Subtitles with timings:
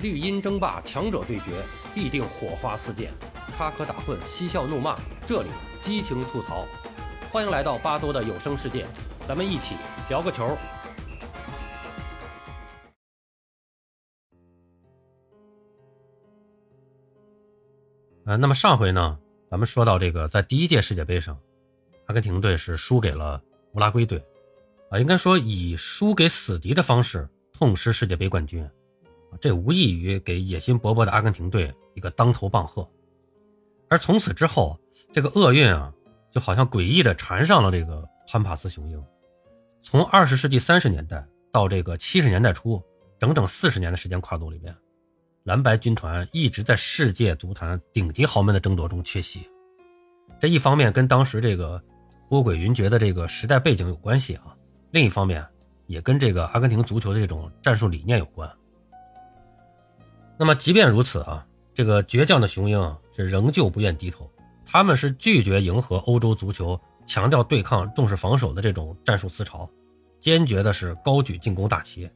[0.00, 1.60] 绿茵争霸，强者对决，
[1.92, 3.10] 必定火花四溅，
[3.56, 5.48] 插科打诨，嬉笑怒骂，这里
[5.80, 6.64] 激情吐槽。
[7.32, 8.86] 欢迎来到巴多的有声世界，
[9.26, 9.74] 咱们一起
[10.08, 10.56] 聊个球。
[18.24, 19.18] 呃，那么上回呢，
[19.50, 21.36] 咱们说到这个，在第一届世界杯上，
[22.06, 23.42] 阿根廷队是输给了
[23.72, 24.24] 乌拉圭队，
[24.90, 28.64] 啊，应该说以输给死敌的方式痛失世界杯冠军。
[29.40, 32.88] 这无异于给野心勃勃的阿根廷队一个当头棒喝，
[33.88, 34.78] 而从此之后，
[35.12, 35.92] 这个厄运啊，
[36.30, 39.02] 就好像诡异的缠上了这个潘帕斯雄鹰。
[39.80, 42.82] 从二十世纪三十年代到这个七十年代初，
[43.18, 44.74] 整整四十年的时间跨度里边，
[45.44, 49.48] 蓝白军团一直在世界足坛顶级豪门的争夺中缺席。
[50.40, 51.82] 这一方面跟当时这个
[52.28, 54.54] 波诡云谲的这个时代背景有关系啊，
[54.90, 55.44] 另一方面
[55.86, 58.50] 也跟这个阿根廷足球的这种战术理念有关。
[60.38, 61.44] 那么，即便如此啊，
[61.74, 64.30] 这个倔强的雄鹰是仍旧不愿低头。
[64.64, 69.68] 他们是拒绝迎合欧洲足球强调对抗、重视防守的这种战术思潮，
[70.20, 72.08] 坚决的是高举进攻大旗。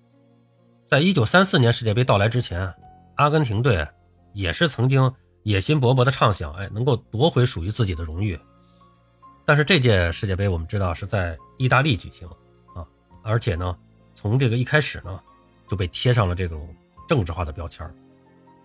[0.84, 2.72] 在一九三四年世界杯到来之前，
[3.16, 3.84] 阿根廷队
[4.34, 8.38] 也是曾经野心勃勃的畅想，哎，能够夺回属于自己的荣誉。
[9.44, 12.28] 但是这届世界杯我们知道是在意大利举行
[12.76, 12.86] 啊，
[13.22, 13.76] 而且呢，
[14.14, 15.20] 从这个一开始呢，
[15.66, 16.68] 就被贴上了这种
[17.08, 17.92] 政治化的标签儿。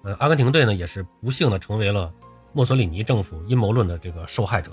[0.08, 2.10] 呃，阿根廷队呢也是不幸的成为了
[2.54, 4.72] 墨索里尼政府阴谋论的这个受害者。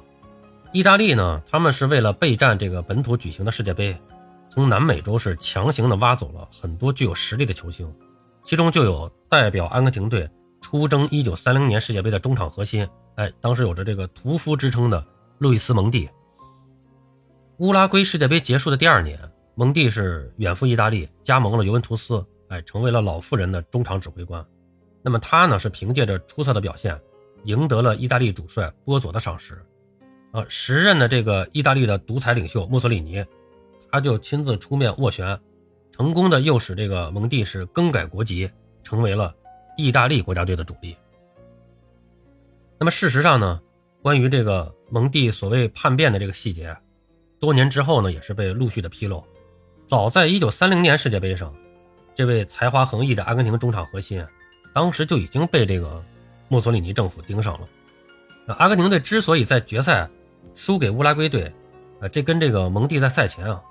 [0.73, 3.97] 意大利呢，他们是为了备战这个本土举行的世界杯，
[4.49, 7.93] 从南美洲是强行的挖走了很多具有实力的球星，
[8.45, 15.05] 其中就有代表阿根廷队出征1930年世界杯的中场核心，哎，当时有着这个屠夫之称的
[15.39, 16.09] 路易斯·蒙蒂。
[17.59, 19.19] 乌拉圭世界杯结束的第二年，
[19.57, 24.45] 蒙蒂是远赴意大利，加盟了尤文图斯，哎，成为了老妇人的中场指挥官。
[25.07, 26.99] 那么他呢是凭借着出色的表现，
[27.43, 29.63] 赢得了意大利主帅波佐的赏识，
[30.33, 33.23] 啊，时任的这个意大利的独裁领袖墨索里尼，
[33.93, 35.39] 他就亲自出面斡旋，
[35.93, 38.51] 成功的诱使这个蒙蒂是更改国籍，
[38.83, 39.35] 成为了
[39.77, 40.97] 意大利国家队的主力。
[42.79, 43.61] 那么事实上呢，
[44.01, 46.75] 关于这个蒙蒂所谓叛变的这个细节，
[47.39, 49.23] 多年之后呢也是被陆续的披露。
[49.85, 51.55] 早在1930年世界杯上，
[52.14, 54.25] 这位才华横溢的阿根廷中场核心。
[54.74, 56.02] 当时就已经被这个
[56.48, 57.68] 墨索里尼政府盯上了。
[58.45, 60.11] 那阿根廷队之所以在决赛
[60.57, 61.51] 输给乌拉圭队，
[62.01, 63.63] 啊，这跟这个蒙蒂在赛前啊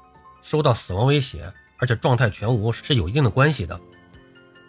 [0.42, 3.76] 收到死亡威胁，而且状态全无是有一定的关系的。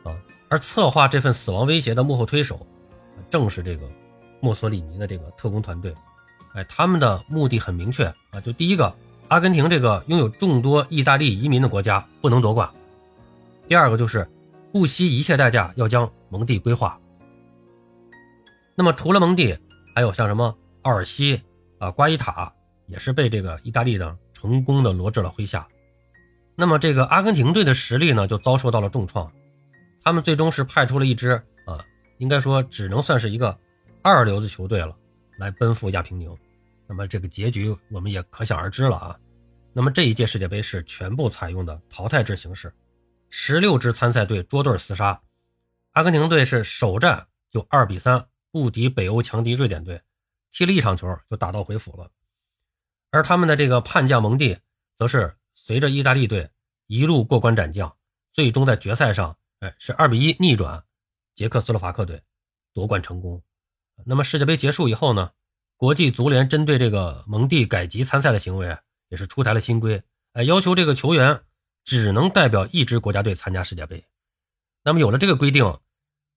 [0.03, 0.13] 啊，
[0.49, 2.67] 而策划这份死亡威胁的幕后推手，
[3.31, 3.89] 正是这个
[4.41, 5.95] 墨索里尼的这个特工团队。
[6.55, 8.93] 哎，他们的目的很明确啊，就第一个，
[9.29, 12.69] 阿根廷这个拥有众多意大利移民的国家不能夺冠；
[13.69, 14.29] 第二个就是。
[14.75, 17.01] 不惜一切代价要将蒙蒂规划。
[18.75, 19.57] 那么除了蒙蒂，
[19.95, 20.53] 还有像什么
[20.83, 21.41] 奥尔西
[21.79, 22.53] 啊、瓜伊塔，
[22.89, 25.65] 也是被这个意大利呢成功的罗至了麾下。
[26.57, 29.33] 那么这个阿根廷队的实力呢就遭受到了重创，
[30.03, 31.79] 他们最终是派出了一支啊，
[32.19, 33.57] 应该说只能算是一个
[34.03, 34.93] 二流的球队了，
[35.39, 36.37] 来奔赴亚平宁。
[36.89, 39.17] 那么这个结局我们也可想而知了啊。
[39.73, 42.75] 那么这一届世界杯是全部采用的淘汰制形式。
[43.37, 45.21] 十六支参赛队捉对厮杀，
[45.91, 50.01] 阿根廷队是首战就二比三不敌北欧强敌瑞典队，
[50.53, 52.09] 踢了一场球就打道回府了。
[53.11, 54.57] 而他们的这个叛将蒙蒂，
[54.95, 56.49] 则是随着意大利队
[56.87, 57.93] 一路过关斩将，
[58.31, 60.85] 最终在决赛上，哎，是二比一逆转
[61.35, 62.23] 捷克斯洛伐克队，
[62.73, 63.43] 夺冠成功。
[64.05, 65.33] 那么世界杯结束以后呢，
[65.77, 68.79] 国际足联针对这个蒙蒂改籍参赛的行为，
[69.09, 70.01] 也是出台了新规，
[70.35, 71.43] 哎，要求这个球员。
[71.85, 74.05] 只能代表一支国家队参加世界杯。
[74.83, 75.79] 那么有了这个规定，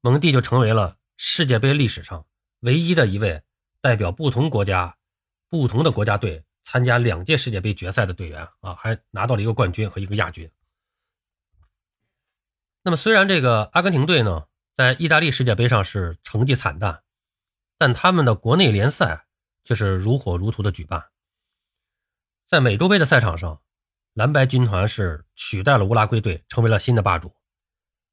[0.01, 2.25] 蒙蒂就成为了世界杯历史上
[2.59, 3.41] 唯一的一位
[3.81, 4.97] 代表不同国家、
[5.49, 10.51] 不同的国家队参加两届世界杯决赛的队员啊，还拿到了一个冠军和一个亚军。
[12.83, 17.03] 那么虽然这个阿根廷队呢，在意大利世界杯上是成绩惨淡，
[17.77, 19.27] 但他们的国内联赛
[19.63, 21.09] 却是如火如荼的举办。
[22.45, 23.61] 在美洲杯的赛场上。
[24.17, 27.35] 蓝白军团是取代了乌拉圭队，成为了新的霸主。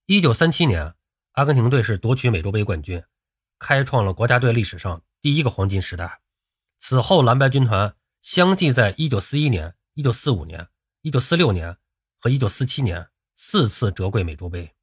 [0.05, 0.95] 一九三七年，
[1.33, 3.03] 阿根廷队是夺取美洲杯冠军，
[3.59, 6.21] 开创了国家队历史上第一个黄金时代。
[6.77, 10.69] 此后，蓝白军团相继在一九四一年、一九四五年、
[11.01, 11.79] 一九四六年
[12.19, 14.75] 和一九四七年四次折桂美洲杯。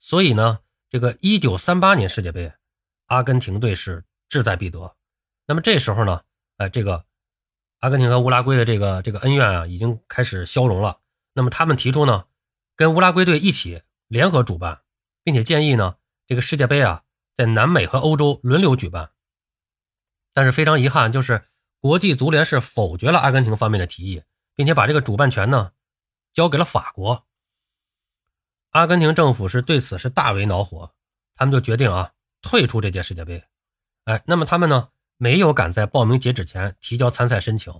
[0.00, 2.50] 所以呢，这个一九三八年世界杯，
[3.08, 4.96] 阿根廷队是志在必得。
[5.46, 6.22] 那么这时候呢，
[6.56, 7.04] 哎，这个。
[7.86, 10.98] 阿根廷和乌拉圭的这个这个恩怨啊，已经开始消融了。
[11.34, 12.24] 那么他们提出呢，
[12.74, 14.80] 跟乌拉圭队一起联合主办，
[15.22, 15.94] 并且建议呢，
[16.26, 17.04] 这个世界杯啊，
[17.36, 19.12] 在南美和欧洲轮流举办。
[20.34, 21.44] 但是非常遗憾，就是
[21.78, 24.20] 国际足联是否决了阿根廷方面的提议，
[24.56, 25.70] 并且把这个主办权呢
[26.32, 27.24] 交给了法国。
[28.70, 30.92] 阿根廷政府是对此是大为恼火，
[31.36, 32.10] 他们就决定啊
[32.42, 33.44] 退出这届世界杯。
[34.06, 37.72] 哎，那么他们呢没有赶在报名截止前提交参赛申请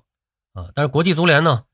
[0.52, 1.64] 啊，但是国际足联呢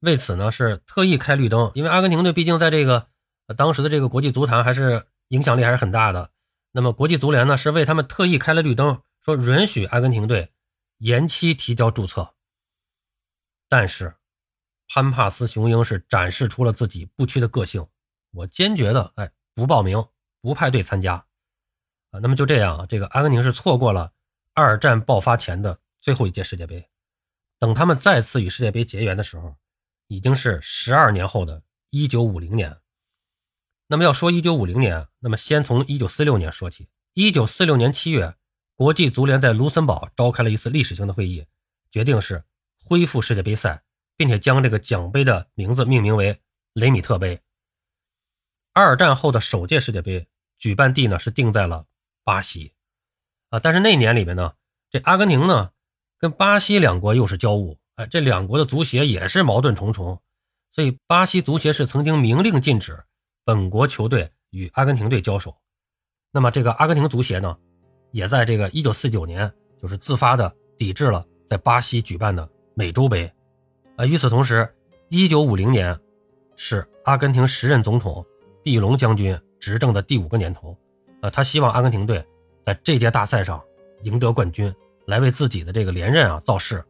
[0.00, 3.08] 为此呢是特意开绿灯，因为阿根廷队毕竟在这个
[3.56, 6.30] 当时的这个国际足坛还是影响力还是很大的。
[6.72, 10.52] 那么国际足联呢是为他们特意开了绿灯，说允许阿根廷队
[10.98, 12.34] 延期提交注册。
[13.68, 14.14] 但是
[14.88, 17.86] 潘帕斯雄鹰是展示出了自己不屈的个性，
[18.32, 20.04] 我坚决的哎不报名，
[20.40, 21.14] 不派队参加。
[22.10, 24.12] 啊，那么就这样，这个阿根廷是错过了
[24.60, 26.86] 二战爆发前的最后一届世界杯。
[27.58, 29.56] 等他们再次与世界杯结缘的时候，
[30.06, 32.78] 已经是十二年后的1950年。
[33.86, 36.88] 那么要说1950年，那么先从1946年说起。
[37.14, 38.36] 1946年7月，
[38.74, 41.46] 国际足联在卢森堡召开了一次历史性的会议，
[41.90, 42.44] 决定是
[42.84, 43.82] 恢复世界杯赛，
[44.16, 46.40] 并且将这个奖杯的名字命名为
[46.74, 47.40] 雷米特杯。
[48.72, 51.86] 二战后的首届世界杯举办地呢是定在了。
[52.22, 52.74] 巴西，
[53.50, 54.52] 啊，但是那年里面呢，
[54.90, 55.70] 这阿根廷呢
[56.18, 60.20] 跟巴西两国又是交恶，哎，这两国的足协也是矛盾重重，
[60.72, 62.98] 所以巴西足协是曾经明令禁止
[63.44, 65.56] 本国球队与阿根廷队交手。
[66.32, 67.56] 那么这个阿根廷足协呢，
[68.12, 73.30] 也在这个1949年就是自发的抵制了在巴西举办的美洲杯。
[73.96, 74.72] 啊，与此同时
[75.10, 75.98] ，1950年
[76.54, 78.24] 是阿根廷时任总统
[78.62, 80.76] 毕隆将军执政的第五个年头。
[81.20, 82.24] 啊，他希望阿根廷队
[82.62, 83.62] 在这届大赛上
[84.02, 84.74] 赢得冠军，
[85.06, 86.84] 来为自己的这个连任啊造势。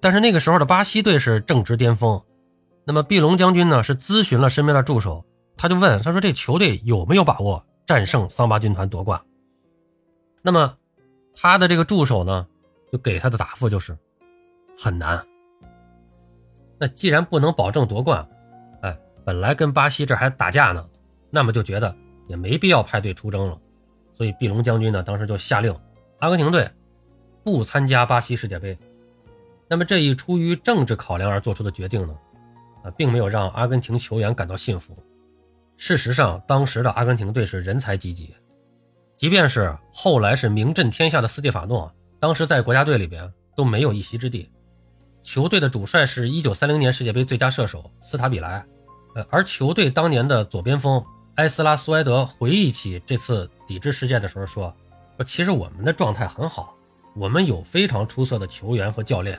[0.00, 2.22] 但是那个时候的巴西队是正值巅峰，
[2.84, 5.24] 那么毕隆将军呢是咨询了身边的助手，
[5.56, 9.20] 他就问他说：“这球队有没有把握战胜桑巴军团夺冠？”
[10.42, 10.76] 那么
[11.34, 12.46] 他的这个助手呢
[12.92, 13.96] 就给他的答复就是
[14.76, 15.24] 很难。
[16.78, 18.28] 那既然不能保证夺冠，
[18.82, 20.84] 哎，本来跟巴西这还打架呢，
[21.30, 21.94] 那么就觉得。
[22.26, 23.60] 也没必要派队出征了，
[24.14, 25.74] 所以毕隆将军呢，当时就下令
[26.20, 26.70] 阿根廷队
[27.42, 28.78] 不参加巴西世界杯。
[29.68, 32.14] 那么这一出于政治考量而做出的决定呢，
[32.84, 34.96] 啊，并没有让阿根廷球员感到信服。
[35.76, 38.32] 事实上，当时的阿根廷队是人才济济，
[39.16, 44.48] 即便是后来是名震天下的斯蒂法诺，当时在国家队里边都没有一席之地。
[45.22, 48.64] 球队的主帅是一九三零年世界杯最佳射手斯塔比莱，
[49.16, 51.04] 呃，而球队当年的左边锋。
[51.36, 54.72] 埃斯拉苏埃德回忆起这次抵制事件的时候说
[55.18, 56.76] ：“说其实我们的状态很好，
[57.16, 59.36] 我们有非常出色的球员和教练。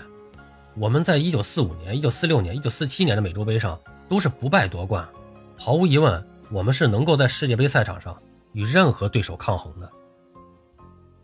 [0.75, 5.07] 我们在1945年、1946年、1947年的美洲杯上都是不败夺冠，
[5.57, 6.21] 毫无疑问，
[6.51, 8.21] 我们是能够在世界杯赛场上
[8.51, 9.89] 与任何对手抗衡的。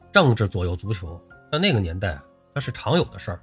[0.10, 1.22] 政治左右足球，
[1.52, 2.18] 在那个年代
[2.54, 3.42] 那是常有的事儿。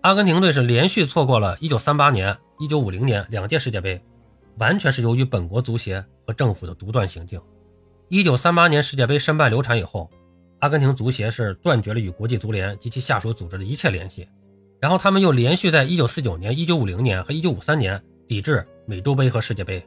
[0.00, 4.02] 阿根廷队是连续错过了1938年、1950年两届世界杯。”
[4.58, 7.40] 完全是由于本国足协和政府的独断行径。
[8.08, 10.10] 一九三八年世界杯申办流产以后，
[10.60, 14.28] 阿根廷足协是断绝了与国际足联及其下属组织的一切联系。
[14.80, 19.84] 然后他们又连续在一九四九年、一九五零年和一九五三年抵制美洲杯和世界杯。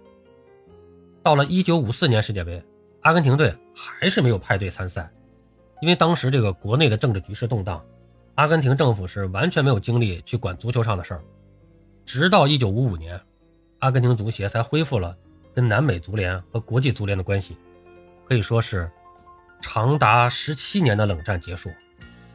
[1.23, 2.61] 到了一九五四年世界杯，
[3.01, 5.09] 阿根廷队还是没有派队参赛，
[5.81, 7.83] 因为当时这个国内的政治局势动荡，
[8.35, 11.23] 阿根廷政府是完全没有精力去管足球上的事儿。
[12.05, 13.19] 直到一九五五年。
[13.79, 15.15] 阿根廷足协才恢复了
[15.53, 17.57] 跟南美足联和国际足联的关系，
[18.27, 18.89] 可以说是
[19.61, 21.71] 长达十七年的冷战结束，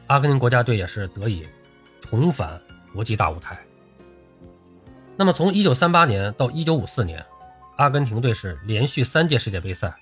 [0.07, 1.47] 阿根廷国家队也是得以
[2.01, 2.59] 重返
[2.93, 3.57] 国际大舞台。
[5.15, 7.25] 那么从1938年到1954年，
[7.77, 9.95] 阿根廷队是连续三届世界杯赛，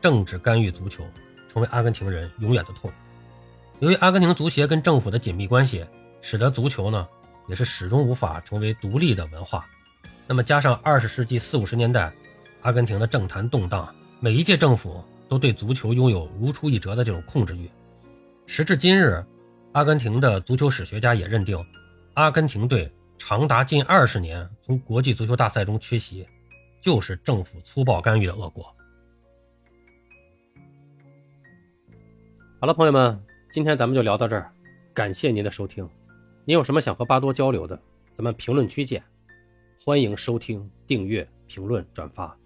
[0.00, 1.04] 政治干预足球
[1.52, 2.90] 成为阿根廷人永远的痛。
[3.80, 5.84] 由于阿根廷足协跟政府的紧密关系，
[6.20, 7.06] 使得足球呢
[7.46, 9.66] 也是始终无法成为独立的文化。
[10.28, 12.12] 那么加上二十世纪四五十年代，
[12.60, 17.66] 阿根廷的政坛动荡，每一届政府都对足球拥有如出一辙的这种控制欲。
[18.44, 19.24] 时至今日，
[19.72, 21.58] 阿根廷的足球史学家也认定，
[22.12, 26.28] 阿根廷队长达近二十年从国际足球大赛中缺席，
[26.78, 28.66] 就是政府粗暴干预的恶果。
[32.60, 33.18] 好了，朋友们，
[33.50, 34.52] 今天咱们就聊到这儿，
[34.92, 35.88] 感谢您的收听。
[36.44, 37.80] 您有什么想和巴多交流的，
[38.14, 39.02] 咱们评论区见。
[39.80, 42.36] 欢迎收听、订阅、评论、转发。